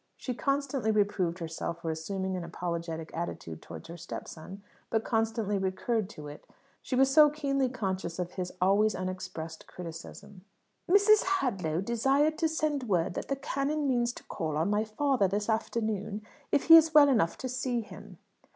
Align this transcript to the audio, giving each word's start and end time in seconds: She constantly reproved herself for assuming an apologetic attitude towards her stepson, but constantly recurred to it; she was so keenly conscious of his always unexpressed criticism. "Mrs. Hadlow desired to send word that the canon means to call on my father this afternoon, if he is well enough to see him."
She 0.17 0.33
constantly 0.33 0.89
reproved 0.89 1.37
herself 1.37 1.83
for 1.83 1.91
assuming 1.91 2.35
an 2.35 2.43
apologetic 2.43 3.15
attitude 3.15 3.61
towards 3.61 3.87
her 3.87 3.97
stepson, 3.97 4.63
but 4.89 5.03
constantly 5.03 5.59
recurred 5.59 6.09
to 6.09 6.27
it; 6.27 6.43
she 6.81 6.95
was 6.95 7.11
so 7.13 7.29
keenly 7.29 7.69
conscious 7.69 8.17
of 8.17 8.31
his 8.31 8.51
always 8.59 8.95
unexpressed 8.95 9.67
criticism. 9.67 10.43
"Mrs. 10.89 11.21
Hadlow 11.39 11.81
desired 11.81 12.39
to 12.39 12.49
send 12.49 12.89
word 12.89 13.13
that 13.13 13.27
the 13.27 13.35
canon 13.35 13.85
means 13.87 14.11
to 14.13 14.23
call 14.23 14.57
on 14.57 14.71
my 14.71 14.85
father 14.85 15.27
this 15.27 15.47
afternoon, 15.47 16.23
if 16.51 16.63
he 16.63 16.77
is 16.77 16.95
well 16.95 17.07
enough 17.07 17.37
to 17.37 17.47
see 17.47 17.81
him." 17.81 18.17